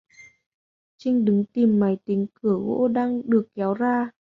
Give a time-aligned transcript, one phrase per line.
[0.97, 4.11] Chinh đứng Tìm máy tính cửa gỗ đang được kéo ra